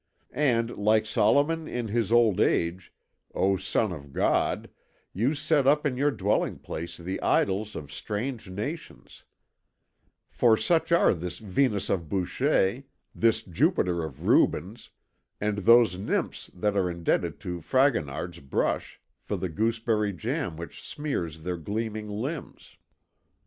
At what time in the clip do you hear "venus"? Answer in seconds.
11.37-11.87